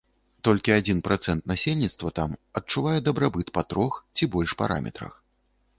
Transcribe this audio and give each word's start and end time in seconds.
Толькі 0.47 0.71
адзін 0.79 1.01
працэнт 1.07 1.41
насельніцтва 1.51 2.13
там 2.21 2.33
адчувае 2.61 2.95
дабрабыт 3.09 3.47
па 3.61 3.67
трох 3.75 3.91
ці 4.19 4.23
больш 4.37 4.59
параметрах. 4.65 5.13